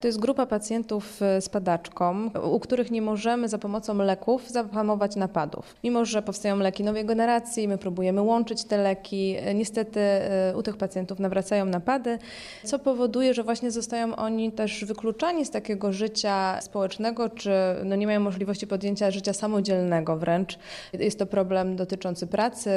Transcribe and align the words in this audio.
To 0.00 0.08
jest 0.08 0.20
grupa 0.20 0.46
pacjentów 0.46 1.22
e, 1.22 1.40
z 1.40 1.48
padaczką, 1.48 2.30
u 2.52 2.60
których 2.60 2.90
nie 2.90 3.02
możemy 3.02 3.48
za 3.48 3.58
pomocą 3.58 3.98
leków 3.98 4.50
zahamować 4.50 5.16
napadów. 5.16 5.74
Mimo, 5.84 6.04
że 6.04 6.22
powstają 6.22 6.56
leki 6.56 6.84
nowej 6.84 7.04
generacji, 7.04 7.68
my 7.68 7.78
próbujemy 7.78 8.22
łączyć 8.22 8.64
te 8.64 8.78
leki, 8.78 9.36
e, 9.38 9.54
niestety 9.54 10.00
e, 10.00 10.52
u 10.56 10.62
tych 10.62 10.76
pacjentów 10.76 11.18
nawracają 11.18 11.64
napady, 11.64 12.18
co 12.64 12.78
powoduje, 12.78 13.34
że 13.34 13.42
właśnie 13.42 13.70
zostają 13.70 14.16
oni 14.16 14.52
też 14.52 14.84
wykluczani 14.84 15.44
z 15.44 15.50
takiego 15.50 15.92
życia 15.92 16.60
społecznego, 16.60 17.28
czy 17.28 17.52
no 17.84 17.96
nie 17.96 18.06
mają 18.06 18.20
możliwości 18.20 18.66
podjęcia 18.66 19.10
życia 19.10 19.32
samodzielnego 19.32 20.16
wręcz. 20.16 20.58
Jest 20.92 21.18
to 21.18 21.26
problem 21.26 21.76
dotyczący 21.76 22.26
pracy, 22.26 22.70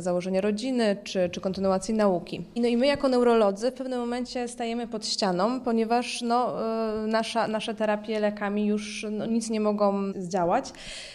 założenia 0.00 0.40
rodziny, 0.40 0.96
czy, 1.04 1.28
czy 1.32 1.40
kontynuacji 1.40 1.94
nauki. 1.94 2.44
No 2.56 2.68
i 2.68 2.76
my 2.76 2.86
jako 2.86 3.08
neurolodzy 3.08 3.70
w 3.70 3.74
pewnym 3.74 4.00
momencie 4.00 4.48
stajemy 4.48 4.86
pod 4.86 5.06
ścianą, 5.06 5.60
ponieważ 5.60 6.22
no, 6.22 6.67
nasza, 7.06 7.48
nasze 7.48 7.74
terapie 7.74 8.20
lekami 8.20 8.66
już 8.66 9.06
no, 9.10 9.26
nic 9.26 9.50
nie 9.50 9.60
mogą 9.60 10.12
zdziałać. 10.16 10.72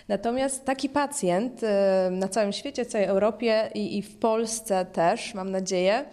Natomiast 0.07 0.65
taki 0.65 0.89
pacjent 0.89 1.63
e, 1.63 2.09
na 2.11 2.27
całym 2.27 2.53
świecie, 2.53 2.85
w 2.85 2.87
całej 2.87 3.07
Europie 3.07 3.69
i, 3.73 3.97
i 3.97 4.01
w 4.01 4.15
Polsce 4.17 4.85
też, 4.85 5.33
mam 5.33 5.51
nadzieję, 5.51 6.05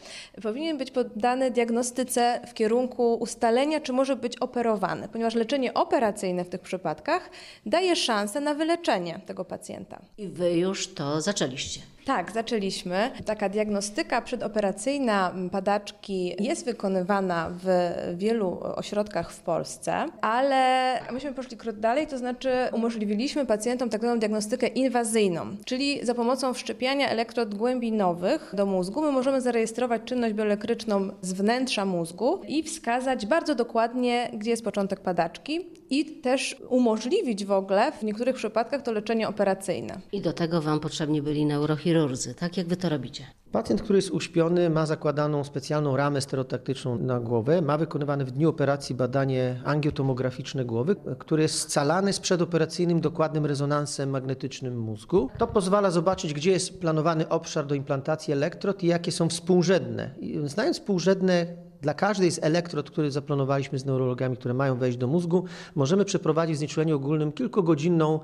powinien 0.43 0.79
być 0.79 0.91
poddany 0.91 1.51
diagnostyce 1.51 2.41
w 2.47 2.55
kierunku 2.55 3.15
ustalenia, 3.15 3.81
czy 3.81 3.93
może 3.93 4.17
być 4.17 4.37
operowany, 4.37 5.09
ponieważ 5.09 5.35
leczenie 5.35 5.75
operacyjne 5.75 6.45
w 6.45 6.49
tych 6.49 6.61
przypadkach 6.61 7.31
daje 7.67 7.97
szansę 7.97 8.41
na 8.41 8.55
wyleczenie 8.55 9.21
tego 9.27 9.45
pacjenta. 9.45 9.99
I 10.19 10.29
wy 10.29 10.53
już 10.53 10.95
to 10.95 11.21
zaczęliście. 11.21 11.81
Tak, 12.05 12.33
zaczęliśmy. 12.33 13.11
Taka 13.25 13.49
diagnostyka 13.49 14.23
przedoperacyjna 14.23 15.35
padaczki 15.53 16.35
jest 16.39 16.65
wykonywana 16.65 17.51
w 17.65 17.69
wielu 18.17 18.59
ośrodkach 18.77 19.33
w 19.33 19.41
Polsce, 19.41 20.07
ale 20.21 20.93
myśmy 21.13 21.33
poszli 21.33 21.57
krok 21.57 21.77
dalej, 21.77 22.07
to 22.07 22.19
znaczy 22.19 22.51
umożliwiliśmy 22.73 23.47
pacjentom 23.47 23.91
tak 23.91 24.01
zwaną 24.01 24.19
diagnostykę 24.19 24.67
inwazyjną, 24.67 25.47
czyli 25.65 26.07
za 26.07 26.15
pomocą 26.15 26.55
wszczepiania 26.55 27.09
elektrod 27.09 27.55
głębinowych 27.55 28.53
do 28.57 28.67
mózgu 28.67 29.03
my 29.03 29.13
możemy 29.13 29.41
zarejestrować 29.41 30.03
czynność 30.05 30.35
bioelektryczną 30.35 31.11
z 31.23 31.33
wnętrza 31.33 31.85
mózgu 31.85 32.41
i 32.49 32.63
wskazać 32.63 33.27
bardzo 33.27 33.55
dokładnie, 33.55 34.31
gdzie 34.33 34.51
jest 34.51 34.65
początek 34.65 35.01
padaczki 35.01 35.67
i 35.91 36.05
też 36.05 36.57
umożliwić 36.69 37.45
w 37.45 37.53
ogóle 37.53 37.93
w 37.93 38.03
niektórych 38.03 38.37
przypadkach 38.37 38.83
to 38.83 38.93
leczenie 38.93 39.29
operacyjne. 39.29 40.01
I 40.13 40.21
do 40.21 40.33
tego 40.33 40.61
Wam 40.61 40.81
potrzebni 40.81 41.23
byli 41.23 41.47
neurochirurdzy, 41.95 42.35
tak 42.35 42.57
jak 42.57 42.67
Wy 42.67 42.77
to 42.77 42.89
robicie? 42.89 43.25
Pacjent, 43.53 43.83
który 43.83 43.99
jest 43.99 44.11
uśpiony, 44.11 44.71
ma 44.71 44.87
zakładaną 44.87 45.45
specjalną 45.45 45.97
ramę 45.97 46.21
stereotaktyczną 46.21 46.99
na 46.99 47.21
głowę, 47.21 47.63
ma 47.63 47.79
wykonywane 47.79 48.25
w 48.25 48.31
dniu 48.31 48.49
operacji 48.49 48.95
badanie 48.95 49.61
angiotomograficzne 49.65 50.65
głowy, 50.65 50.97
które 51.19 51.43
jest 51.43 51.61
scalane 51.61 52.13
z 52.13 52.21
przedoperacyjnym 52.21 53.01
dokładnym 53.01 53.47
rezonansem 53.47 54.11
magnetycznym 54.11 54.79
mózgu. 54.79 55.31
To 55.39 55.47
pozwala 55.47 55.91
zobaczyć, 55.91 56.35
gdzie 56.35 56.51
jest 56.51 56.81
planowany 56.81 57.29
obszar 57.29 57.67
do 57.67 57.75
implantacji 57.75 58.33
elektrod 58.33 58.83
i 58.83 58.87
jakie 58.87 59.13
są 59.13 59.29
współrzędne. 59.29 60.11
Znając 60.45 60.79
współrzędne 60.79 61.47
dla 61.83 61.95
każdej 61.95 62.31
z 62.31 62.39
elektrod, 62.43 62.91
które 62.91 63.11
zaplanowaliśmy 63.11 63.79
z 63.79 63.85
neurologami, 63.85 64.37
które 64.37 64.55
mają 64.55 64.77
wejść 64.77 64.99
do 64.99 65.07
mózgu, 65.07 65.45
możemy 65.75 66.05
przeprowadzić 66.05 66.57
w 66.57 66.59
znieczuleniu 66.59 66.97
ogólnym 66.97 67.33
kilkugodzinną 67.33 68.21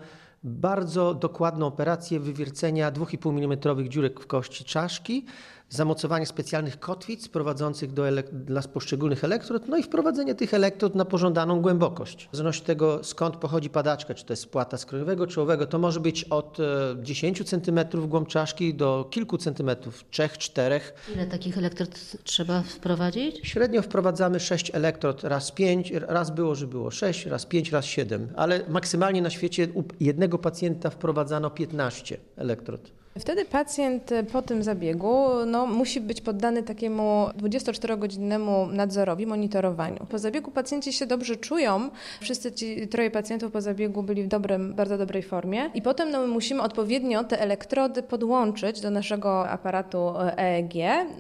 bardzo 0.47 1.15
dokładną 1.15 1.67
operację 1.67 2.21
wywiercenia 2.21 2.93
2,5 2.93 3.45
mm 3.45 3.89
dziurek 3.89 4.21
w 4.21 4.27
kości 4.27 4.65
czaszki 4.65 5.25
zamocowanie 5.69 6.27
specjalnych 6.27 6.81
kotwic 6.81 7.29
prowadzących 7.29 7.93
do 7.93 8.07
dla 8.33 8.63
poszczególnych 8.63 9.25
elektrod, 9.25 9.69
no 9.69 9.77
i 9.77 9.83
wprowadzenie 9.83 10.35
tych 10.35 10.55
elektrod 10.55 10.95
na 10.95 11.05
pożądaną 11.05 11.61
głębokość. 11.61 12.29
W 12.33 12.37
zależności 12.37 12.63
od 12.63 12.67
tego, 12.67 13.05
skąd 13.05 13.37
pochodzi 13.37 13.71
padaczka, 13.71 14.15
czy 14.15 14.25
to 14.25 14.33
jest 14.33 14.47
płata 14.47 14.77
skroniowego, 14.77 15.27
czołowego, 15.27 15.67
to 15.67 15.79
może 15.79 16.01
być 16.01 16.25
od 16.25 16.59
10 17.03 17.41
e, 17.41 17.45
cm 17.45 17.81
głąb 18.09 18.29
czaszki 18.29 18.75
do 18.75 19.09
kilku 19.11 19.39
centymetrów, 19.39 20.05
3-4. 20.11 20.81
Ile 21.15 21.27
takich 21.27 21.59
elektrod 21.59 21.91
trzeba 22.25 22.63
wprowadzić? 22.63 23.41
Średnio 23.43 23.83
wprowadzamy 23.83 24.41
6 24.41 24.71
elektrod, 24.75 25.25
raz 25.25 25.51
5, 25.53 25.91
raz 25.91 26.31
było, 26.31 26.55
że 26.55 26.67
było 26.67 26.91
6, 26.91 27.27
raz 27.27 27.47
5, 27.47 27.73
raz 27.73 27.85
7, 27.85 28.29
ale 28.37 28.61
maksymalnie 28.69 29.23
na 29.23 29.31
świecie 29.31 29.69
u 29.75 29.85
jednego 30.01 30.39
pacjenta 30.39 30.91
wprowadzano 30.91 31.51
15 31.51 32.17
elektrod. 32.37 32.93
Wtedy 33.19 33.45
pacjent 33.45 34.11
po 34.33 34.43
tym 34.43 34.63
zabiegu 34.63 35.27
no, 35.47 35.67
musi 35.67 36.01
być 36.01 36.21
poddany 36.21 36.63
takiemu 36.63 37.27
24-godzinnemu 37.39 38.73
nadzorowi, 38.73 39.27
monitorowaniu. 39.27 40.07
Po 40.11 40.19
zabiegu 40.19 40.51
pacjenci 40.51 40.93
się 40.93 41.07
dobrze 41.07 41.37
czują. 41.37 41.91
Wszyscy 42.21 42.53
ci 42.53 42.89
troje 42.89 43.11
pacjentów 43.11 43.53
po 43.53 43.61
zabiegu 43.61 44.03
byli 44.03 44.23
w 44.23 44.29
dobrym, 44.29 44.75
bardzo 44.75 44.99
dobrej 44.99 45.23
formie. 45.23 45.71
I 45.75 45.83
potem 45.83 46.11
no, 46.11 46.21
my 46.21 46.27
musimy 46.27 46.63
odpowiednio 46.63 47.25
te 47.25 47.41
elektrody 47.41 48.03
podłączyć 48.03 48.81
do 48.81 48.91
naszego 48.91 49.49
aparatu 49.49 49.99
EEG, 50.37 50.75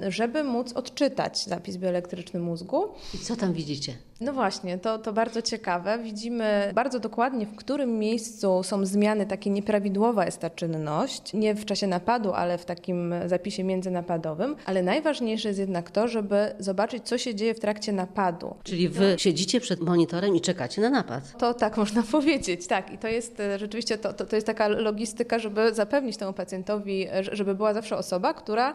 żeby 0.09 0.45
móc 0.45 0.73
odczytać 0.73 1.45
zapis 1.45 1.77
bioelektryczny 1.77 2.41
mózgu. 2.41 2.85
I 3.15 3.19
co 3.19 3.37
tam 3.37 3.53
widzicie? 3.53 3.93
No 4.21 4.32
właśnie, 4.32 4.78
to, 4.78 4.99
to 4.99 5.12
bardzo 5.12 5.43
ciekawe. 5.43 5.99
Widzimy 5.99 6.72
bardzo 6.75 7.00
dokładnie, 7.00 7.47
w 7.47 7.56
którym 7.56 7.99
miejscu 7.99 8.62
są 8.62 8.87
zmiany, 8.87 9.27
takie 9.27 9.50
nieprawidłowa 9.50 10.25
jest 10.25 10.38
ta 10.38 10.50
czynność. 10.50 11.32
Nie 11.34 11.54
w 11.54 11.65
czasie 11.65 11.87
napadu, 11.87 12.32
ale 12.32 12.59
w 12.59 12.65
takim 12.65 13.15
zapisie 13.26 13.65
międzynapadowym. 13.65 14.56
Ale 14.66 14.82
najważniejsze 14.82 15.49
jest 15.49 15.60
jednak 15.60 15.91
to, 15.91 16.09
żeby 16.09 16.55
zobaczyć, 16.59 17.05
co 17.05 17.19
się 17.19 17.34
dzieje 17.34 17.55
w 17.55 17.60
trakcie 17.60 17.93
napadu. 17.93 18.55
Czyli 18.62 18.88
wy 18.88 19.15
siedzicie 19.19 19.60
przed 19.60 19.81
monitorem 19.81 20.37
i 20.37 20.41
czekacie 20.41 20.82
na 20.82 20.91
napad. 20.91 21.38
To 21.38 21.55
tak 21.55 21.76
można 21.87 22.03
powiedzieć, 22.03 22.66
tak. 22.66 22.93
I 22.93 22.99
to 22.99 23.09
jest 23.09 23.41
e, 23.41 23.59
rzeczywiście, 23.59 23.99
to, 23.99 24.12
to, 24.12 24.26
to 24.26 24.37
jest 24.37 24.47
taka 24.47 24.69
logistyka, 24.69 25.38
żeby 25.38 25.75
zapewnić 25.75 26.16
temu 26.16 26.32
pacjentowi, 26.32 27.06
e, 27.09 27.25
żeby 27.37 27.55
była 27.55 27.75
zawsze 27.75 27.97
osoba, 27.97 28.34
która 28.34 28.75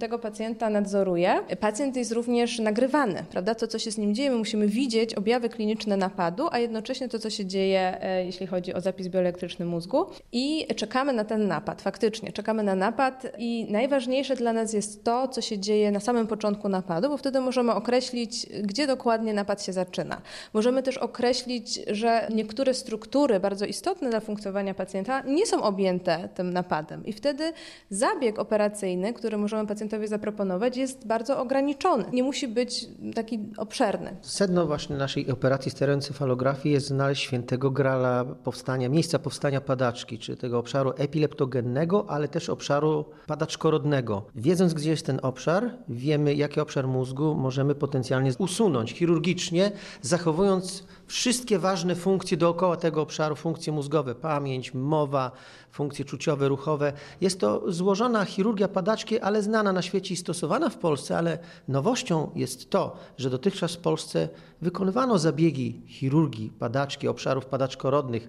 tego 0.00 0.18
pacjenta 0.18 0.70
nadzoruje. 0.70 1.40
Pacjent 1.60 1.96
jest 1.96 2.12
również 2.12 2.58
nagrywany, 2.58 3.24
prawda? 3.30 3.54
To, 3.54 3.66
co 3.66 3.78
się 3.78 3.90
z 3.90 3.98
nim 3.98 4.14
dzieje, 4.14 4.30
my 4.30 4.36
musimy 4.36 4.66
widzieć 4.66 4.79
objawy 5.16 5.48
kliniczne 5.48 5.96
napadu, 5.96 6.48
a 6.50 6.58
jednocześnie 6.58 7.08
to, 7.08 7.18
co 7.18 7.30
się 7.30 7.46
dzieje, 7.46 8.02
e, 8.02 8.24
jeśli 8.24 8.46
chodzi 8.46 8.74
o 8.74 8.80
zapis 8.80 9.08
bioelektryczny 9.08 9.66
mózgu. 9.66 10.06
I 10.32 10.66
czekamy 10.76 11.12
na 11.12 11.24
ten 11.24 11.48
napad, 11.48 11.82
faktycznie. 11.82 12.32
Czekamy 12.32 12.62
na 12.62 12.74
napad 12.74 13.26
i 13.38 13.66
najważniejsze 13.70 14.36
dla 14.36 14.52
nas 14.52 14.72
jest 14.72 15.04
to, 15.04 15.28
co 15.28 15.40
się 15.40 15.58
dzieje 15.58 15.90
na 15.90 16.00
samym 16.00 16.26
początku 16.26 16.68
napadu, 16.68 17.08
bo 17.08 17.16
wtedy 17.16 17.40
możemy 17.40 17.72
określić, 17.72 18.46
gdzie 18.62 18.86
dokładnie 18.86 19.34
napad 19.34 19.62
się 19.62 19.72
zaczyna. 19.72 20.20
Możemy 20.54 20.82
też 20.82 20.98
określić, 20.98 21.80
że 21.90 22.28
niektóre 22.34 22.74
struktury 22.74 23.40
bardzo 23.40 23.66
istotne 23.66 24.10
dla 24.10 24.20
funkcjonowania 24.20 24.74
pacjenta 24.74 25.22
nie 25.22 25.46
są 25.46 25.62
objęte 25.62 26.28
tym 26.34 26.52
napadem 26.52 27.06
i 27.06 27.12
wtedy 27.12 27.52
zabieg 27.90 28.38
operacyjny, 28.38 29.12
który 29.12 29.38
możemy 29.38 29.66
pacjentowi 29.66 30.06
zaproponować, 30.06 30.76
jest 30.76 31.06
bardzo 31.06 31.40
ograniczony. 31.40 32.04
Nie 32.12 32.22
musi 32.22 32.48
być 32.48 32.86
taki 33.14 33.38
obszerny. 33.56 34.16
Sedno 34.22 34.66
właśnie 34.70 34.96
naszej 34.96 35.30
operacji 35.30 35.70
stereoencefalografii 35.70 36.72
jest 36.72 36.86
znaleźć 36.86 37.22
świętego 37.22 37.70
grala 37.70 38.24
powstania, 38.24 38.88
miejsca 38.88 39.18
powstania 39.18 39.60
padaczki, 39.60 40.18
czy 40.18 40.36
tego 40.36 40.58
obszaru 40.58 40.92
epileptogennego, 40.96 42.04
ale 42.08 42.28
też 42.28 42.50
obszaru 42.50 43.04
padaczkorodnego. 43.26 44.26
Wiedząc, 44.34 44.74
gdzie 44.74 44.90
jest 44.90 45.06
ten 45.06 45.20
obszar, 45.22 45.70
wiemy, 45.88 46.34
jaki 46.34 46.60
obszar 46.60 46.88
mózgu 46.88 47.34
możemy 47.34 47.74
potencjalnie 47.74 48.32
usunąć 48.38 48.92
chirurgicznie, 48.92 49.72
zachowując 50.02 50.86
wszystkie 51.10 51.58
ważne 51.58 51.94
funkcje 51.94 52.36
dookoła 52.36 52.76
tego 52.76 53.02
obszaru, 53.02 53.36
funkcje 53.36 53.72
mózgowe, 53.72 54.14
pamięć, 54.14 54.74
mowa, 54.74 55.30
funkcje 55.72 56.04
czuciowe, 56.04 56.48
ruchowe. 56.48 56.92
Jest 57.20 57.40
to 57.40 57.72
złożona 57.72 58.24
chirurgia 58.24 58.68
padaczki, 58.68 59.20
ale 59.20 59.42
znana 59.42 59.72
na 59.72 59.82
świecie 59.82 60.14
i 60.14 60.16
stosowana 60.16 60.68
w 60.68 60.76
Polsce, 60.76 61.18
ale 61.18 61.38
nowością 61.68 62.30
jest 62.34 62.70
to, 62.70 62.96
że 63.18 63.30
dotychczas 63.30 63.74
w 63.74 63.78
Polsce 63.78 64.28
wykonywano 64.62 65.18
zabiegi 65.18 65.82
chirurgii 65.86 66.52
padaczki, 66.58 67.08
obszarów 67.08 67.46
padaczkorodnych, 67.46 68.28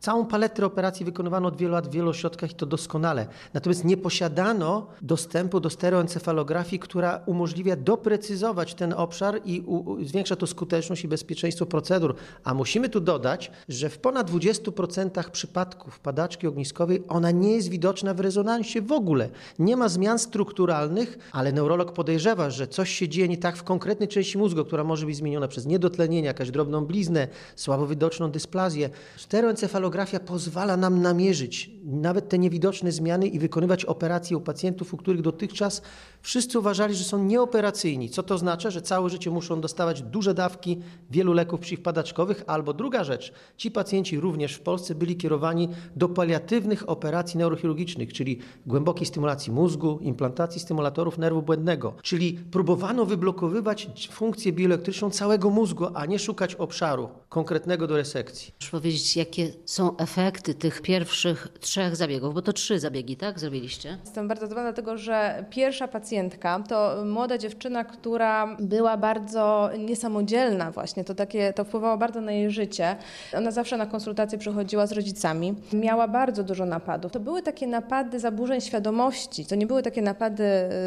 Całą 0.00 0.26
paletę 0.26 0.66
operacji 0.66 1.04
wykonywano 1.04 1.48
od 1.48 1.56
wielu 1.56 1.72
lat 1.72 1.88
w 1.88 1.90
wielu 1.90 2.10
ośrodkach 2.10 2.50
i 2.50 2.54
to 2.54 2.66
doskonale. 2.66 3.26
Natomiast 3.54 3.84
nie 3.84 3.96
posiadano 3.96 4.86
dostępu 5.02 5.60
do 5.60 5.70
stereoencefalografii, 5.70 6.80
która 6.80 7.20
umożliwia 7.26 7.76
doprecyzować 7.76 8.74
ten 8.74 8.92
obszar 8.92 9.40
i 9.44 9.64
zwiększa 10.02 10.36
to 10.36 10.46
skuteczność 10.46 11.04
i 11.04 11.08
bezpieczeństwo 11.08 11.66
procedur. 11.66 12.14
A 12.44 12.54
musimy 12.54 12.88
tu 12.88 13.00
dodać, 13.00 13.50
że 13.68 13.88
w 13.88 13.98
ponad 13.98 14.30
20% 14.30 15.30
przypadków 15.30 15.98
padaczki 15.98 16.46
ogniskowej 16.46 17.02
ona 17.08 17.30
nie 17.30 17.52
jest 17.52 17.68
widoczna 17.68 18.14
w 18.14 18.20
rezonansie 18.20 18.82
w 18.82 18.92
ogóle. 18.92 19.28
Nie 19.58 19.76
ma 19.76 19.88
zmian 19.88 20.18
strukturalnych, 20.18 21.18
ale 21.32 21.52
neurolog 21.52 21.92
podejrzewa, 21.92 22.50
że 22.50 22.66
coś 22.66 22.90
się 22.90 23.08
dzieje 23.08 23.28
nie 23.28 23.38
tak 23.38 23.56
w 23.56 23.62
konkretnej 23.62 24.08
części 24.08 24.38
mózgu, 24.38 24.64
która 24.64 24.84
może 24.84 25.06
być 25.06 25.16
zmieniona 25.16 25.48
przez 25.48 25.66
niedotlenienie, 25.66 26.26
jakaś 26.26 26.50
drobną 26.50 26.86
bliznę, 26.86 27.28
słabo 27.56 27.86
widoczną 27.86 28.30
dysplazję. 28.30 28.90
Stereoencefalografia 29.16 29.89
encefalografia 29.90 30.20
pozwala 30.20 30.76
nam 30.76 31.02
namierzyć 31.02 31.70
nawet 31.84 32.28
te 32.28 32.38
niewidoczne 32.38 32.92
zmiany 32.92 33.26
i 33.26 33.38
wykonywać 33.38 33.84
operacje 33.84 34.36
u 34.36 34.40
pacjentów, 34.40 34.94
u 34.94 34.96
których 34.96 35.22
dotychczas 35.22 35.82
wszyscy 36.22 36.58
uważali, 36.58 36.94
że 36.94 37.04
są 37.04 37.24
nieoperacyjni. 37.24 38.10
Co 38.10 38.22
to 38.22 38.34
oznacza? 38.34 38.70
Że 38.70 38.82
całe 38.82 39.10
życie 39.10 39.30
muszą 39.30 39.60
dostawać 39.60 40.02
duże 40.02 40.34
dawki 40.34 40.78
wielu 41.10 41.32
leków 41.32 41.60
przeciwpadaczkowych, 41.60 42.44
albo 42.46 42.72
druga 42.72 43.04
rzecz, 43.04 43.32
ci 43.56 43.70
pacjenci 43.70 44.20
również 44.20 44.54
w 44.54 44.60
Polsce 44.60 44.94
byli 44.94 45.16
kierowani 45.16 45.68
do 45.96 46.08
paliatywnych 46.08 46.88
operacji 46.88 47.38
neurochirurgicznych, 47.38 48.12
czyli 48.12 48.38
głębokiej 48.66 49.06
stymulacji 49.06 49.52
mózgu, 49.52 49.98
implantacji 50.02 50.60
stymulatorów 50.60 51.18
nerwu 51.18 51.42
błędnego, 51.42 51.94
czyli 52.02 52.38
próbowano 52.50 53.06
wyblokowywać 53.06 54.08
funkcję 54.12 54.52
bioelektryczną 54.52 55.10
całego 55.10 55.50
mózgu, 55.50 55.86
a 55.94 56.06
nie 56.06 56.18
szukać 56.18 56.54
obszaru 56.54 57.08
konkretnego 57.28 57.86
do 57.86 57.96
resekcji. 57.96 58.52
Proszę 58.58 58.70
powiedzieć, 58.70 59.16
jakie 59.16 59.52
są 59.64 59.79
efekty 59.98 60.54
tych 60.54 60.82
pierwszych 60.82 61.48
trzech 61.60 61.96
zabiegów, 61.96 62.34
bo 62.34 62.42
to 62.42 62.52
trzy 62.52 62.78
zabiegi, 62.78 63.16
tak, 63.16 63.38
zrobiliście? 63.38 63.98
Jestem 64.04 64.28
bardzo 64.28 64.46
zadowolona, 64.46 64.72
dlatego 64.72 64.98
że 64.98 65.44
pierwsza 65.50 65.88
pacjentka 65.88 66.62
to 66.68 67.04
młoda 67.04 67.38
dziewczyna, 67.38 67.84
która 67.84 68.56
była 68.60 68.96
bardzo 68.96 69.70
niesamodzielna 69.78 70.70
właśnie. 70.70 71.04
To, 71.04 71.14
takie, 71.14 71.52
to 71.52 71.64
wpływało 71.64 71.98
bardzo 71.98 72.20
na 72.20 72.32
jej 72.32 72.50
życie. 72.50 72.96
Ona 73.36 73.50
zawsze 73.50 73.76
na 73.76 73.86
konsultacje 73.86 74.38
przychodziła 74.38 74.86
z 74.86 74.92
rodzicami. 74.92 75.54
Miała 75.72 76.08
bardzo 76.08 76.44
dużo 76.44 76.66
napadów. 76.66 77.12
To 77.12 77.20
były 77.20 77.42
takie 77.42 77.66
napady 77.66 78.20
zaburzeń 78.20 78.60
świadomości. 78.60 79.46
To 79.46 79.54
nie 79.54 79.66
były 79.66 79.82
takie 79.82 80.02
napady, 80.02 80.44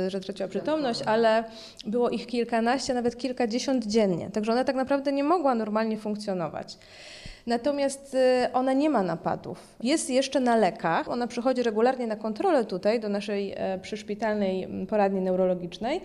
y, 0.07 0.09
że 0.09 0.19
traciła 0.19 0.49
przytomność, 0.49 1.01
ale 1.01 1.43
było 1.85 2.09
ich 2.09 2.27
kilkanaście, 2.27 2.93
nawet 2.93 3.17
kilkadziesiąt 3.17 3.85
dziennie. 3.85 4.29
Także 4.29 4.51
ona 4.51 4.63
tak 4.63 4.75
naprawdę 4.75 5.11
nie 5.11 5.23
mogła 5.23 5.55
normalnie 5.55 5.97
funkcjonować. 5.97 6.77
Natomiast 7.47 8.13
y, 8.13 8.53
ona 8.53 8.73
nie 8.73 8.89
ma 8.89 9.03
napadów. 9.03 9.75
Jest 9.83 10.09
jeszcze 10.09 10.39
na 10.39 10.55
lekach. 10.55 11.09
Ona 11.09 11.27
przychodzi 11.27 11.63
regularnie 11.63 12.07
na 12.07 12.15
kontrolę 12.15 12.65
tutaj 12.65 12.99
do 12.99 13.09
naszej 13.09 13.53
e, 13.55 13.79
przyszpitalnej 13.79 14.67
poradni 14.89 15.21
neurologicznej. 15.21 16.01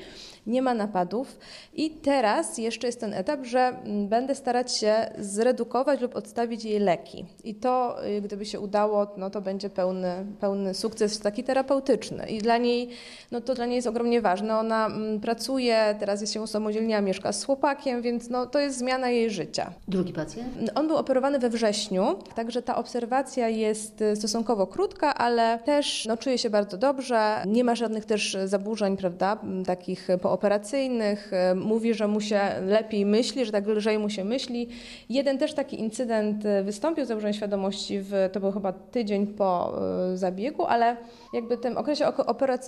Nie 0.46 0.62
ma 0.62 0.74
napadów. 0.74 1.38
I 1.74 1.90
teraz 1.90 2.58
jeszcze 2.58 2.86
jest 2.86 3.00
ten 3.00 3.14
etap, 3.14 3.44
że 3.44 3.76
będę 4.08 4.34
starać 4.34 4.76
się 4.76 5.10
zredukować 5.18 6.00
lub 6.00 6.16
odstawić 6.16 6.64
jej 6.64 6.78
leki. 6.78 7.26
I 7.44 7.54
to, 7.54 8.06
y, 8.06 8.20
gdyby 8.20 8.46
się 8.46 8.60
udało, 8.60 9.06
no 9.16 9.30
to 9.30 9.40
będzie 9.40 9.70
pełny, 9.70 10.26
pełny 10.40 10.74
sukces 10.74 11.20
taki 11.20 11.44
terapeutyczny. 11.44 12.26
I 12.28 12.38
dla 12.38 12.56
niej, 12.56 12.88
no 13.30 13.40
to 13.40 13.54
dla 13.54 13.66
niej 13.66 13.76
jest 13.76 13.88
ogromnie 13.88 14.20
ważne. 14.20 14.58
Ona 14.58 14.90
pracuje, 15.22 15.96
teraz 16.00 16.20
jest 16.20 16.32
się 16.32 16.42
usamodzielniła, 16.42 17.00
mieszka 17.00 17.32
z 17.32 17.44
chłopakiem, 17.44 18.02
więc 18.02 18.30
no, 18.30 18.46
to 18.46 18.58
jest 18.58 18.78
zmiana 18.78 19.10
jej 19.10 19.30
życia. 19.30 19.72
Drugi 19.88 20.12
pacjent? 20.12 20.48
On 20.74 20.86
był 20.86 20.96
operowany 20.96 21.27
we 21.36 21.50
wrześniu, 21.50 22.16
także 22.34 22.62
ta 22.62 22.76
obserwacja 22.76 23.48
jest 23.48 24.00
y, 24.00 24.16
stosunkowo 24.16 24.66
krótka, 24.66 25.14
ale 25.14 25.58
też 25.58 26.06
no, 26.08 26.16
czuje 26.16 26.38
się 26.38 26.50
bardzo 26.50 26.78
dobrze. 26.78 27.42
Nie 27.46 27.64
ma 27.64 27.74
żadnych 27.74 28.04
też 28.04 28.36
zaburzeń, 28.44 28.96
prawda, 28.96 29.38
takich 29.66 30.08
pooperacyjnych. 30.22 31.30
Y, 31.52 31.54
mówi, 31.54 31.94
że 31.94 32.08
mu 32.08 32.20
się 32.20 32.40
lepiej 32.66 33.06
myśli, 33.06 33.44
że 33.44 33.52
tak 33.52 33.66
lżej 33.66 33.98
mu 33.98 34.10
się 34.10 34.24
myśli. 34.24 34.68
Jeden 35.08 35.38
też 35.38 35.54
taki 35.54 35.80
incydent 35.80 36.44
y, 36.44 36.62
wystąpił 36.62 37.04
z 37.04 37.08
zaburzeń 37.08 37.32
świadomości, 37.32 38.00
w, 38.00 38.12
to 38.32 38.40
był 38.40 38.52
chyba 38.52 38.72
tydzień 38.72 39.26
po 39.26 39.78
zabiegu, 40.14 40.64
ale 40.64 40.96
jakby 41.32 41.56
w 41.56 41.60
tym 41.60 41.76
okresie 41.76 42.06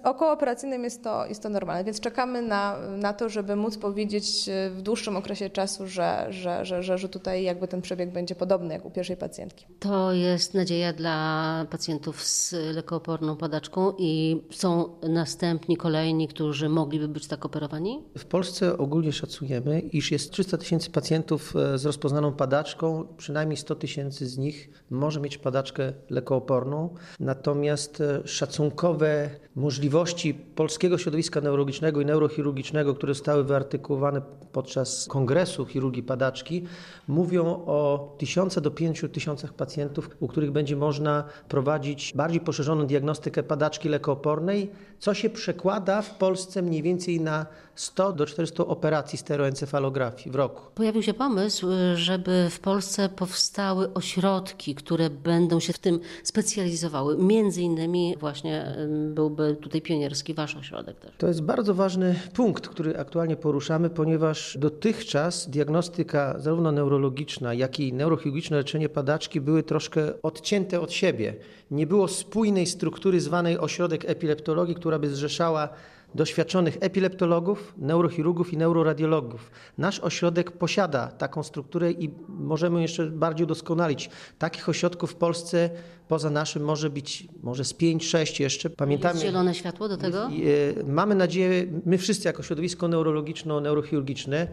okooperacyjnym 0.05 0.85
jest 0.85 1.05
to, 1.05 1.27
jest 1.27 1.43
to 1.43 1.49
normalne, 1.49 1.85
więc 1.85 2.01
czekamy 2.01 2.43
na, 2.43 2.77
na 2.99 3.13
to, 3.13 3.29
żeby 3.29 3.57
móc 3.57 3.79
powiedzieć 3.79 4.51
w 4.71 4.83
dłuższym 4.83 5.17
okresie 5.17 5.51
czasu, 5.51 5.87
że, 5.87 6.27
że, 6.31 6.65
że, 6.65 6.83
że, 6.83 6.99
że 6.99 7.09
tutaj 7.09 7.43
jakby 7.43 7.69
ten 7.69 7.83
przebieg 7.83 8.11
będzie 8.11 8.35
podobny 8.35 8.50
podobny 8.51 8.75
jak 8.75 8.85
u 8.85 8.91
pierwszej 8.91 9.17
pacjentki. 9.17 9.67
To 9.79 10.13
jest 10.13 10.55
nadzieja 10.55 10.93
dla 10.93 11.67
pacjentów 11.71 12.23
z 12.23 12.55
lekooporną 12.75 13.37
padaczką 13.37 13.93
i 13.99 14.43
są 14.51 14.89
następni, 15.09 15.77
kolejni, 15.77 16.29
którzy 16.29 16.69
mogliby 16.69 17.09
być 17.09 17.27
tak 17.27 17.47
operowani? 17.47 18.05
W 18.19 18.25
Polsce 18.25 18.79
ogólnie 18.79 19.13
szacujemy, 19.13 19.81
iż 19.81 20.13
jest 20.13 20.31
300 20.31 20.59
tysięcy 20.59 20.91
pacjentów 20.91 21.57
e, 21.57 21.79
z 21.79 21.87
rozpoznaną 21.87 22.33
padaczką, 22.33 23.07
przynajmniej 23.17 23.57
100 23.57 23.75
tysięcy 23.75 24.27
z 24.27 24.39
nich 24.39 24.71
może 24.91 25.21
mieć 25.21 25.39
padaczkę 25.39 25.93
lekooporną, 26.11 26.95
natomiast 27.21 28.01
e, 28.01 28.29
szacunkowe 28.29 29.31
możliwości 29.55 30.35
polskiego 30.35 30.99
środowiska 30.99 31.41
neurologicznego 31.41 32.01
i 32.01 32.07
neurochirurgicznego, 32.07 32.95
które 32.95 33.15
zostały 33.15 33.45
wyartykułowane 33.45 34.23
podczas 34.53 35.07
Kongresu 35.09 35.67
Chirurgii 35.67 36.03
Padaczki, 36.03 36.65
mówią 37.09 37.45
o 37.67 38.15
tysiącach 38.19 38.40
do 38.49 38.71
5 38.71 39.05
tysiącach 39.13 39.53
pacjentów, 39.53 40.11
u 40.21 40.29
których 40.29 40.51
będzie 40.51 40.77
można 40.77 41.25
prowadzić 41.49 42.13
bardziej 42.17 42.41
poszerzoną 42.41 42.87
diagnostykę 42.87 43.43
padaczki 43.43 43.89
lekoopornej, 43.89 44.71
co 44.99 45.15
się 45.15 45.31
przekłada 45.31 46.03
w 46.03 46.19
Polsce 46.19 46.63
mniej 46.63 46.83
więcej 46.83 47.21
na 47.21 47.47
100 47.75 48.13
do 48.13 48.27
400 48.27 48.67
operacji 48.67 49.19
stereoencefalografii 49.19 50.31
w 50.31 50.35
roku. 50.35 50.63
Pojawił 50.75 51.03
się 51.03 51.15
pomysł, 51.15 51.67
żeby 51.95 52.47
w 52.51 52.61
Polsce 52.61 53.09
powstały 53.09 53.95
ośrodki, 53.95 54.75
które 54.75 55.11
będą 55.11 55.61
się 55.61 55.73
w 55.73 55.79
tym 55.79 56.01
specjalizowały. 56.23 57.19
Między 57.19 57.63
innymi 57.63 58.17
właśnie 58.21 58.77
byłby 59.15 59.57
tutaj 59.61 59.83
pionierski 59.83 60.35
wasz 60.35 60.57
ośrodek 60.57 61.01
też. 61.01 61.11
To 61.19 61.27
jest 61.27 61.43
bardzo 61.43 61.75
ważny 61.75 62.15
punkt, 62.35 62.69
który 62.69 62.99
aktualnie 62.99 63.37
poruszamy, 63.37 63.91
ponieważ 63.91 64.59
dotychczas 64.61 65.51
diagnostyka 65.51 66.39
zarówno 66.39 66.73
neurologiczna, 66.73 67.55
jak 67.55 67.81
i 67.81 67.93
neurochirurgiczne 68.31 68.57
leczenie 68.57 68.89
padaczki 68.89 69.41
były 69.41 69.63
troszkę 69.63 70.23
odcięte 70.23 70.81
od 70.81 70.93
siebie. 70.93 71.35
Nie 71.71 71.87
było 71.87 72.09
spójnej 72.09 72.67
struktury 72.67 73.21
zwanej 73.21 73.59
ośrodek 73.59 74.05
epileptologii, 74.05 74.75
która 74.75 74.99
by 74.99 75.09
zrzeszała 75.09 75.69
doświadczonych 76.15 76.77
epileptologów, 76.81 77.75
neurochirurgów 77.79 78.53
i 78.53 78.57
neuroradiologów. 78.57 79.51
Nasz 79.79 80.01
ośrodek 80.01 80.51
posiada 80.51 81.09
taką 81.09 81.43
strukturę 81.43 81.93
i 81.93 82.11
możemy 82.29 82.83
jeszcze 82.83 83.07
bardziej 83.07 83.45
udoskonalić. 83.45 84.11
Takich 84.39 84.69
ośrodków 84.69 85.11
w 85.11 85.15
Polsce 85.15 85.71
poza 86.09 86.31
naszym 86.31 86.63
może 86.65 86.91
być 86.91 87.29
może 87.43 87.65
z 87.65 87.75
5-6 87.75 88.41
jeszcze. 88.41 88.71
Pamiętamy. 88.71 89.15
Jest 89.15 89.27
zielone 89.27 89.55
światło 89.55 89.89
do 89.89 89.97
tego? 89.97 90.27
E, 90.27 90.85
mamy 90.85 91.15
nadzieję, 91.15 91.67
my 91.87 91.99
wszyscy 91.99 92.29
jako 92.29 92.43
środowisko 92.43 92.89
neurologiczno-neurochirurgiczne 92.89 94.47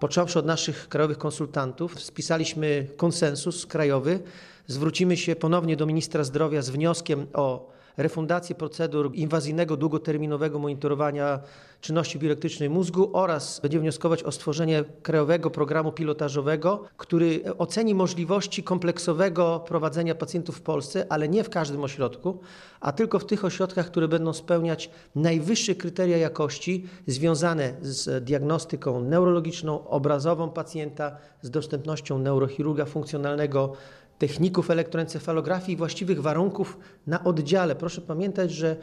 począwszy 0.00 0.38
od 0.38 0.46
naszych 0.46 0.88
krajowych 0.88 1.18
konsultantów, 1.18 2.00
spisaliśmy 2.00 2.86
konsensus 2.96 3.66
krajowy. 3.66 4.20
Zwrócimy 4.66 5.16
się 5.16 5.36
ponownie 5.36 5.76
do 5.76 5.86
ministra 5.86 6.24
zdrowia 6.24 6.62
z 6.62 6.70
wnioskiem 6.70 7.26
o 7.32 7.75
refundację 7.96 8.54
procedur 8.54 9.10
inwazyjnego, 9.14 9.76
długoterminowego 9.76 10.58
monitorowania 10.58 11.40
czynności 11.80 12.18
bioelektrycznej 12.18 12.70
mózgu 12.70 13.10
oraz 13.12 13.60
będzie 13.60 13.80
wnioskować 13.80 14.22
o 14.22 14.32
stworzenie 14.32 14.84
krajowego 15.02 15.50
programu 15.50 15.92
pilotażowego, 15.92 16.84
który 16.96 17.42
oceni 17.58 17.94
możliwości 17.94 18.62
kompleksowego 18.62 19.64
prowadzenia 19.66 20.14
pacjentów 20.14 20.56
w 20.56 20.60
Polsce, 20.60 21.06
ale 21.08 21.28
nie 21.28 21.44
w 21.44 21.50
każdym 21.50 21.84
ośrodku, 21.84 22.40
a 22.80 22.92
tylko 22.92 23.18
w 23.18 23.26
tych 23.26 23.44
ośrodkach, 23.44 23.86
które 23.86 24.08
będą 24.08 24.32
spełniać 24.32 24.90
najwyższe 25.14 25.74
kryteria 25.74 26.16
jakości 26.16 26.86
związane 27.06 27.74
z 27.80 28.24
diagnostyką 28.24 29.00
neurologiczną, 29.00 29.88
obrazową 29.88 30.50
pacjenta, 30.50 31.16
z 31.42 31.50
dostępnością 31.50 32.18
neurochirurga 32.18 32.84
funkcjonalnego, 32.84 33.72
techników 34.18 34.70
elektroencefalografii 34.70 35.72
i 35.72 35.76
właściwych 35.76 36.22
warunków 36.22 36.78
na 37.06 37.24
oddziale. 37.24 37.74
Proszę 37.76 38.00
pamiętać, 38.00 38.50
że 38.50 38.76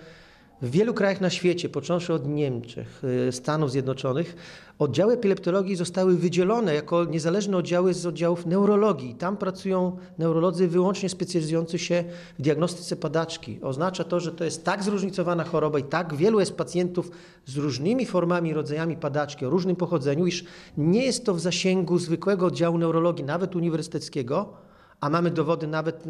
w 0.61 0.71
wielu 0.71 0.93
krajach 0.93 1.21
na 1.21 1.29
świecie, 1.29 1.69
począwszy 1.69 2.13
od 2.13 2.27
Niemczech, 2.27 3.01
y, 3.27 3.31
Stanów 3.31 3.71
Zjednoczonych, 3.71 4.35
oddziały 4.79 5.13
epileptologii 5.13 5.75
zostały 5.75 6.17
wydzielone 6.17 6.75
jako 6.75 7.05
niezależne 7.05 7.57
oddziały 7.57 7.93
z 7.93 8.05
oddziałów 8.05 8.45
neurologii. 8.45 9.15
Tam 9.15 9.37
pracują 9.37 9.97
neurolodzy 10.17 10.67
wyłącznie 10.67 11.09
specjalizujący 11.09 11.79
się 11.79 12.03
w 12.39 12.41
diagnostyce 12.41 12.95
padaczki. 12.95 13.59
Oznacza 13.61 14.03
to, 14.03 14.19
że 14.19 14.31
to 14.31 14.43
jest 14.43 14.63
tak 14.63 14.83
zróżnicowana 14.83 15.43
choroba 15.43 15.79
i 15.79 15.83
tak 15.83 16.15
wielu 16.15 16.39
jest 16.39 16.55
pacjentów 16.57 17.11
z 17.45 17.57
różnymi 17.57 18.05
formami 18.05 18.49
i 18.49 18.53
rodzajami 18.53 18.97
padaczki 18.97 19.45
o 19.45 19.49
różnym 19.49 19.75
pochodzeniu, 19.75 20.25
iż 20.25 20.45
nie 20.77 21.05
jest 21.05 21.25
to 21.25 21.33
w 21.33 21.39
zasięgu 21.39 21.97
zwykłego 21.97 22.45
oddziału 22.45 22.77
neurologii, 22.77 23.25
nawet 23.25 23.55
uniwersyteckiego, 23.55 24.53
a 25.03 25.09
mamy 25.09 25.31
dowody 25.31 25.67
nawet 25.67 26.03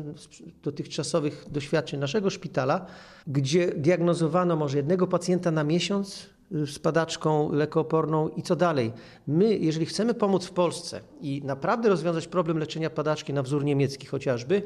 dotychczasowych 0.63 1.45
doświadczeń 1.51 1.99
naszego 1.99 2.29
szpitala, 2.29 2.85
gdzie 3.27 3.67
diagnozowano 3.67 4.55
może 4.55 4.77
jednego 4.77 5.07
pacjenta 5.07 5.51
na 5.51 5.63
miesiąc 5.63 6.29
z 6.51 6.79
padaczką 6.79 7.51
lekooporną 7.51 8.29
i 8.29 8.41
co 8.41 8.55
dalej. 8.55 8.91
My, 9.27 9.57
jeżeli 9.57 9.85
chcemy 9.85 10.13
pomóc 10.13 10.45
w 10.45 10.51
Polsce 10.51 11.01
i 11.21 11.41
naprawdę 11.45 11.89
rozwiązać 11.89 12.27
problem 12.27 12.57
leczenia 12.57 12.89
padaczki 12.89 13.33
na 13.33 13.43
wzór 13.43 13.63
niemiecki 13.63 14.07
chociażby, 14.07 14.61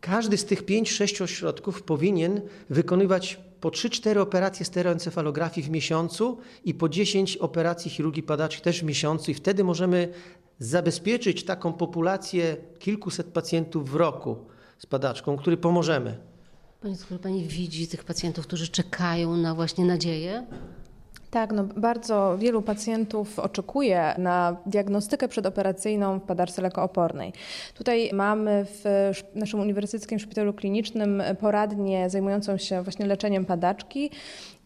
każdy 0.00 0.36
z 0.36 0.44
tych 0.44 0.64
5-6 0.64 1.22
ośrodków 1.22 1.82
powinien 1.82 2.40
wykonywać 2.70 3.40
po 3.60 3.68
3-4 3.68 4.18
operacje 4.18 4.66
stereoencefalografii 4.66 5.66
w 5.66 5.70
miesiącu 5.70 6.38
i 6.64 6.74
po 6.74 6.88
10 6.88 7.36
operacji 7.36 7.90
chirurgii 7.90 8.22
padaczki 8.22 8.62
też 8.62 8.80
w 8.80 8.84
miesiącu 8.84 9.30
i 9.30 9.34
wtedy 9.34 9.64
możemy 9.64 10.12
zabezpieczyć 10.58 11.44
taką 11.44 11.72
populację 11.72 12.56
kilkuset 12.78 13.26
pacjentów 13.26 13.90
w 13.90 13.94
roku 13.94 14.36
z 14.78 14.86
padaczką, 14.86 15.36
który 15.36 15.56
pomożemy. 15.56 16.18
Pani 16.80 16.96
doktor, 16.96 17.20
Pani 17.20 17.44
widzi 17.44 17.88
tych 17.88 18.04
pacjentów, 18.04 18.46
którzy 18.46 18.68
czekają 18.68 19.36
na 19.36 19.54
właśnie 19.54 19.84
nadzieję? 19.84 20.46
Tak, 21.30 21.52
no 21.52 21.64
bardzo 21.64 22.38
wielu 22.38 22.62
pacjentów 22.62 23.38
oczekuje 23.38 24.14
na 24.18 24.56
diagnostykę 24.66 25.28
przedoperacyjną 25.28 26.18
w 26.18 26.22
padaczce 26.22 26.62
lekoopornej. 26.62 27.32
Tutaj 27.74 28.10
mamy 28.12 28.66
w 28.68 29.10
naszym 29.34 29.60
Uniwersyteckim 29.60 30.18
Szpitalu 30.18 30.54
Klinicznym 30.54 31.22
poradnię 31.40 32.10
zajmującą 32.10 32.56
się 32.56 32.82
właśnie 32.82 33.06
leczeniem 33.06 33.44
padaczki 33.44 34.10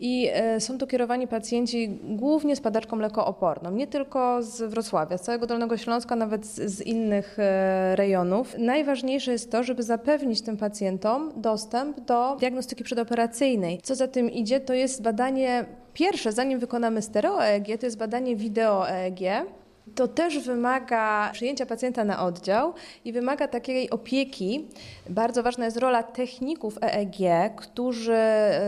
i 0.01 0.29
e, 0.33 0.61
są 0.61 0.79
tu 0.79 0.87
kierowani 0.87 1.29
pacjenci 1.29 1.99
głównie 2.03 2.57
z 2.57 2.61
padaczką 2.61 2.97
lekooporną, 2.97 3.71
nie 3.71 3.87
tylko 3.87 4.43
z 4.43 4.63
Wrocławia, 4.63 5.19
z 5.19 5.23
całego 5.23 5.47
Dolnego 5.47 5.77
Śląska, 5.77 6.17
nawet 6.17 6.47
z 6.47 6.81
innych 6.81 7.39
e, 7.39 7.97
rejonów. 7.97 8.55
Najważniejsze 8.59 9.33
jest 9.33 9.51
to, 9.51 9.63
żeby 9.63 9.83
zapewnić 9.83 10.43
tym 10.43 10.57
pacjentom 10.57 11.33
dostęp 11.37 12.01
do 12.01 12.37
diagnostyki 12.41 12.85
przedoperacyjnej. 12.85 13.81
Co 13.83 13.95
za 13.95 14.09
tym 14.09 14.31
idzie, 14.31 14.61
to 14.61 14.75
jest 14.75 15.03
badanie 15.03 15.65
Pierwsze, 15.95 16.33
zanim 16.33 16.59
wykonamy 16.59 17.03
stereo-EEG, 17.03 17.79
to 17.79 17.87
jest 17.87 17.99
badanie 17.99 18.37
wideo-EEG. 18.37 19.47
To 19.95 20.09
też 20.09 20.39
wymaga 20.39 21.31
przyjęcia 21.33 21.67
pacjenta 21.67 22.05
na 22.05 22.25
oddział 22.27 22.75
i 23.05 23.13
wymaga 23.13 23.49
takiej 23.49 23.91
opieki. 23.91 24.69
Bardzo 25.09 25.43
ważna 25.43 25.65
jest 25.65 25.77
rola 25.77 26.03
techników 26.03 26.79
EEG, 26.83 27.55
którzy 27.57 28.23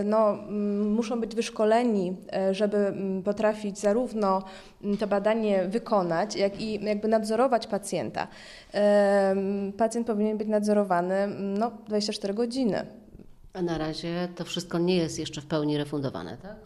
no, 0.04 0.36
muszą 0.84 1.20
być 1.20 1.34
wyszkoleni, 1.34 2.16
e, 2.32 2.54
żeby 2.54 2.94
potrafić 3.24 3.78
zarówno 3.78 4.42
to 5.00 5.06
badanie 5.06 5.64
wykonać, 5.68 6.36
jak 6.36 6.60
i 6.60 6.84
jakby 6.84 7.08
nadzorować 7.08 7.66
pacjenta. 7.66 8.28
Pacjent 9.76 10.06
powinien 10.06 10.38
być 10.38 10.48
nadzorowany 10.48 11.28
no, 11.38 11.72
24 11.86 12.34
godziny. 12.34 12.86
A 13.52 13.62
na 13.62 13.78
razie 13.78 14.28
to 14.36 14.44
wszystko 14.44 14.78
nie 14.78 14.96
jest 14.96 15.18
jeszcze 15.18 15.40
w 15.40 15.46
pełni 15.46 15.78
refundowane, 15.78 16.36
tak? 16.42 16.56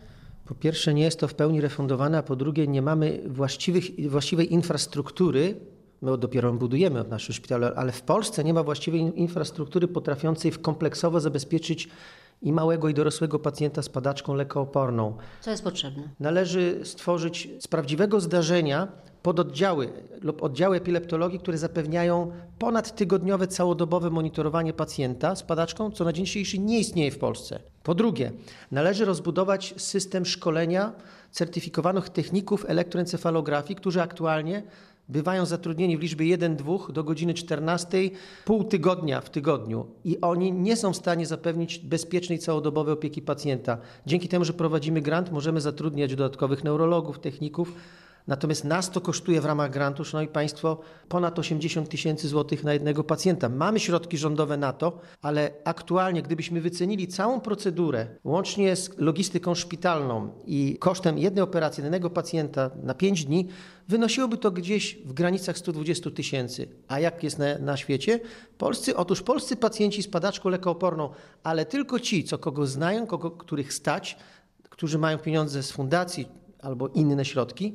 Po 0.46 0.54
pierwsze, 0.54 0.94
nie 0.94 1.02
jest 1.02 1.20
to 1.20 1.28
w 1.28 1.34
pełni 1.34 1.60
refundowane, 1.60 2.18
a 2.18 2.22
po 2.22 2.36
drugie, 2.36 2.66
nie 2.66 2.82
mamy 2.82 3.20
właściwych, 3.26 4.10
właściwej 4.10 4.52
infrastruktury. 4.52 5.54
My 6.02 6.18
dopiero 6.18 6.52
budujemy 6.52 7.04
w 7.04 7.08
naszym 7.08 7.34
szpitalu, 7.34 7.66
ale 7.76 7.92
w 7.92 8.02
Polsce 8.02 8.44
nie 8.44 8.54
ma 8.54 8.62
właściwej 8.62 9.20
infrastruktury 9.20 9.88
potrafiącej 9.88 10.52
kompleksowo 10.52 11.20
zabezpieczyć 11.20 11.88
i 12.42 12.52
małego 12.52 12.88
i 12.88 12.94
dorosłego 12.94 13.38
pacjenta 13.38 13.82
z 13.82 13.88
padaczką 13.88 14.34
lekooporną. 14.34 15.16
Co 15.40 15.50
jest 15.50 15.64
potrzebne? 15.64 16.02
Należy 16.20 16.80
stworzyć 16.84 17.48
z 17.60 17.68
prawdziwego 17.68 18.20
zdarzenia 18.20 18.88
pododdziały 19.22 19.92
lub 20.22 20.42
oddziały 20.42 20.76
epileptologii, 20.76 21.38
które 21.38 21.58
zapewniają 21.58 22.32
ponadtygodniowe, 22.58 23.46
całodobowe 23.46 24.10
monitorowanie 24.10 24.72
pacjenta 24.72 25.36
z 25.36 25.42
padaczką, 25.42 25.90
co 25.90 26.04
na 26.04 26.12
dzień 26.12 26.26
dzisiejszy 26.26 26.58
nie 26.58 26.78
istnieje 26.78 27.10
w 27.10 27.18
Polsce. 27.18 27.60
Po 27.82 27.94
drugie, 27.94 28.32
należy 28.70 29.04
rozbudować 29.04 29.74
system 29.76 30.26
szkolenia 30.26 30.92
certyfikowanych 31.30 32.08
techników 32.08 32.64
elektroencefalografii, 32.68 33.76
którzy 33.76 34.02
aktualnie 34.02 34.62
bywają 35.08 35.46
zatrudnieni 35.46 35.96
w 35.96 36.00
liczbie 36.00 36.38
1-2 36.38 36.92
do 36.92 37.04
godziny 37.04 37.34
14, 37.34 38.10
pół 38.44 38.64
tygodnia 38.64 39.20
w 39.20 39.30
tygodniu 39.30 39.86
i 40.04 40.20
oni 40.20 40.52
nie 40.52 40.76
są 40.76 40.92
w 40.92 40.96
stanie 40.96 41.26
zapewnić 41.26 41.78
bezpiecznej 41.78 42.38
całodobowej 42.38 42.94
opieki 42.94 43.22
pacjenta. 43.22 43.78
Dzięki 44.06 44.28
temu, 44.28 44.44
że 44.44 44.52
prowadzimy 44.52 45.00
grant, 45.00 45.32
możemy 45.32 45.60
zatrudniać 45.60 46.10
dodatkowych 46.14 46.64
neurologów, 46.64 47.18
techników, 47.18 47.72
Natomiast 48.26 48.64
nas 48.64 48.90
to 48.90 49.00
kosztuje 49.00 49.40
w 49.40 49.44
ramach 49.44 49.70
grantu, 49.70 50.04
szanowni 50.04 50.32
Państwo, 50.32 50.80
ponad 51.08 51.38
80 51.38 51.88
tysięcy 51.88 52.28
złotych 52.28 52.64
na 52.64 52.72
jednego 52.72 53.04
pacjenta. 53.04 53.48
Mamy 53.48 53.80
środki 53.80 54.18
rządowe 54.18 54.56
na 54.56 54.72
to, 54.72 54.98
ale 55.22 55.50
aktualnie, 55.64 56.22
gdybyśmy 56.22 56.60
wycenili 56.60 57.08
całą 57.08 57.40
procedurę, 57.40 58.06
łącznie 58.24 58.76
z 58.76 58.98
logistyką 58.98 59.54
szpitalną 59.54 60.30
i 60.46 60.76
kosztem 60.80 61.18
jednej 61.18 61.42
operacji 61.42 61.82
jednego 61.82 62.10
pacjenta 62.10 62.70
na 62.82 62.94
5 62.94 63.24
dni, 63.24 63.48
wynosiłoby 63.88 64.38
to 64.38 64.50
gdzieś 64.50 64.98
w 65.04 65.12
granicach 65.12 65.58
120 65.58 66.10
tysięcy. 66.10 66.68
A 66.88 67.00
jak 67.00 67.22
jest 67.22 67.38
na, 67.38 67.58
na 67.58 67.76
świecie? 67.76 68.20
Polscy, 68.58 68.96
otóż 68.96 69.22
polscy 69.22 69.56
pacjenci 69.56 70.02
z 70.02 70.08
padaczką 70.08 70.48
lekooporną, 70.48 71.10
ale 71.42 71.66
tylko 71.66 72.00
ci, 72.00 72.24
co 72.24 72.38
kogo 72.38 72.66
znają, 72.66 73.06
kogo, 73.06 73.30
których 73.30 73.72
stać, 73.72 74.16
którzy 74.70 74.98
mają 74.98 75.18
pieniądze 75.18 75.62
z 75.62 75.72
fundacji 75.72 76.28
albo 76.62 76.88
inne 76.88 77.24
środki, 77.24 77.74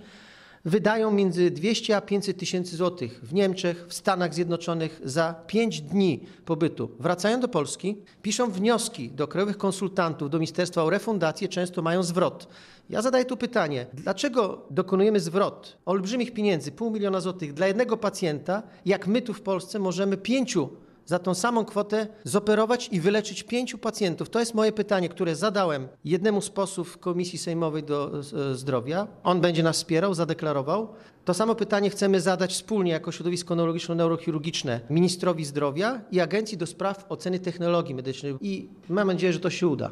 wydają 0.65 1.11
między 1.11 1.51
200 1.51 1.97
a 1.97 2.01
500 2.01 2.37
tysięcy 2.37 2.75
złotych 2.75 3.19
w 3.23 3.33
Niemczech, 3.33 3.85
w 3.87 3.93
Stanach 3.93 4.33
Zjednoczonych 4.33 5.01
za 5.03 5.35
5 5.47 5.81
dni 5.81 6.19
pobytu. 6.45 6.91
Wracają 6.99 7.39
do 7.39 7.47
Polski, 7.47 7.97
piszą 8.21 8.51
wnioski 8.51 9.09
do 9.09 9.27
krajowych 9.27 9.57
konsultantów, 9.57 10.29
do 10.29 10.37
ministerstwa 10.37 10.83
o 10.83 10.89
refundację, 10.89 11.47
często 11.47 11.81
mają 11.81 12.03
zwrot. 12.03 12.47
Ja 12.89 13.01
zadaję 13.01 13.25
tu 13.25 13.37
pytanie, 13.37 13.85
dlaczego 13.93 14.65
dokonujemy 14.69 15.19
zwrot 15.19 15.77
olbrzymich 15.85 16.33
pieniędzy, 16.33 16.71
pół 16.71 16.91
miliona 16.91 17.19
złotych 17.19 17.53
dla 17.53 17.67
jednego 17.67 17.97
pacjenta, 17.97 18.63
jak 18.85 19.07
my 19.07 19.21
tu 19.21 19.33
w 19.33 19.41
Polsce 19.41 19.79
możemy 19.79 20.17
pięciu 20.17 20.69
za 21.05 21.19
tą 21.19 21.33
samą 21.33 21.65
kwotę 21.65 22.07
zoperować 22.23 22.89
i 22.91 23.01
wyleczyć 23.01 23.43
pięciu 23.43 23.77
pacjentów? 23.77 24.29
To 24.29 24.39
jest 24.39 24.53
moje 24.53 24.71
pytanie, 24.71 25.09
które 25.09 25.35
zadałem 25.35 25.87
jednemu 26.05 26.41
z 26.41 26.49
posłów 26.49 26.97
Komisji 26.97 27.39
Sejmowej 27.39 27.83
do 27.83 28.11
e, 28.51 28.55
Zdrowia. 28.55 29.07
On 29.23 29.41
będzie 29.41 29.63
nas 29.63 29.75
wspierał, 29.75 30.13
zadeklarował. 30.13 30.87
To 31.25 31.33
samo 31.33 31.55
pytanie 31.55 31.89
chcemy 31.89 32.21
zadać 32.21 32.53
wspólnie 32.53 32.91
jako 32.91 33.11
środowisko 33.11 33.55
neurologiczno-neurochirurgiczne 33.55 34.79
ministrowi 34.89 35.45
zdrowia 35.45 36.01
i 36.11 36.19
Agencji 36.19 36.57
do 36.57 36.65
Spraw 36.65 37.05
Oceny 37.09 37.39
Technologii 37.39 37.95
Medycznych 37.95 38.35
i 38.41 38.69
mam 38.89 39.07
nadzieję, 39.07 39.33
że 39.33 39.39
to 39.39 39.49
się 39.49 39.67
uda. 39.67 39.91